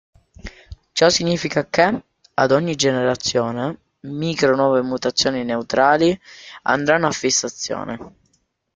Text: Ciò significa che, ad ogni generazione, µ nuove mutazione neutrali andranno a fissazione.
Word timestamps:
Ciò 0.93 1.09
significa 1.09 1.67
che, 1.69 2.03
ad 2.33 2.49
ogni 2.51 2.73
generazione, 2.73 3.77
µ 3.99 4.55
nuove 4.55 4.81
mutazione 4.81 5.43
neutrali 5.43 6.19
andranno 6.63 7.05
a 7.05 7.11
fissazione. 7.11 8.13